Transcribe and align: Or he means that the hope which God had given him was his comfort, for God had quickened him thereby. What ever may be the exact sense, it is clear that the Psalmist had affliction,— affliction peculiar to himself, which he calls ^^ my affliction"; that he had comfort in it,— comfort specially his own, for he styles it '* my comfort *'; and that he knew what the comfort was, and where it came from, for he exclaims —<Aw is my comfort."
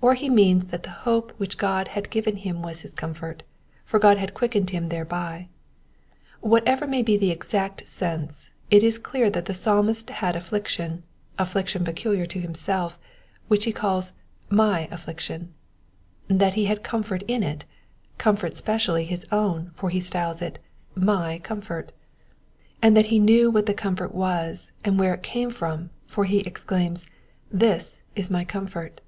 Or 0.00 0.14
he 0.14 0.28
means 0.28 0.66
that 0.68 0.82
the 0.82 0.90
hope 1.06 1.30
which 1.36 1.56
God 1.56 1.86
had 1.86 2.10
given 2.10 2.38
him 2.38 2.60
was 2.62 2.80
his 2.80 2.92
comfort, 2.92 3.44
for 3.84 4.00
God 4.00 4.18
had 4.18 4.34
quickened 4.34 4.70
him 4.70 4.88
thereby. 4.88 5.46
What 6.40 6.66
ever 6.66 6.88
may 6.88 7.02
be 7.04 7.16
the 7.16 7.30
exact 7.30 7.86
sense, 7.86 8.50
it 8.72 8.82
is 8.82 8.98
clear 8.98 9.30
that 9.30 9.44
the 9.44 9.54
Psalmist 9.54 10.10
had 10.10 10.34
affliction,— 10.34 11.04
affliction 11.38 11.84
peculiar 11.84 12.26
to 12.26 12.40
himself, 12.40 12.98
which 13.46 13.64
he 13.64 13.70
calls 13.70 14.10
^^ 14.10 14.12
my 14.50 14.88
affliction"; 14.90 15.54
that 16.26 16.54
he 16.54 16.64
had 16.64 16.82
comfort 16.82 17.22
in 17.28 17.44
it,— 17.44 17.64
comfort 18.18 18.56
specially 18.56 19.04
his 19.04 19.24
own, 19.30 19.70
for 19.76 19.90
he 19.90 20.00
styles 20.00 20.42
it 20.42 20.58
'* 20.86 20.94
my 21.14 21.38
comfort 21.38 21.92
*'; 22.36 22.82
and 22.82 22.96
that 22.96 23.06
he 23.06 23.20
knew 23.20 23.48
what 23.48 23.66
the 23.66 23.74
comfort 23.74 24.12
was, 24.12 24.72
and 24.84 24.98
where 24.98 25.14
it 25.14 25.22
came 25.22 25.52
from, 25.52 25.90
for 26.04 26.24
he 26.24 26.40
exclaims 26.40 27.06
—<Aw 27.54 27.78
is 28.16 28.28
my 28.28 28.44
comfort." 28.44 29.00